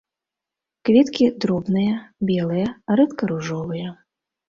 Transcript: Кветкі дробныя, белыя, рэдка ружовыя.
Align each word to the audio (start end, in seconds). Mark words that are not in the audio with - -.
Кветкі 0.89 1.27
дробныя, 1.45 2.01
белыя, 2.33 2.67
рэдка 2.97 3.23
ружовыя. 3.37 3.89